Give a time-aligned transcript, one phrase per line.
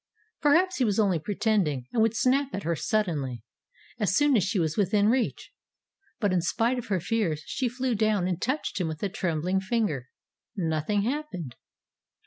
[0.41, 3.43] Perhaps he was only pretending, and would snap at her suddenly,
[3.99, 5.51] as soon as she was within reach.
[6.19, 9.59] But in spite of her fears she flew down and touched him with a trembling
[9.59, 10.09] finger.
[10.55, 11.55] Nothing happened.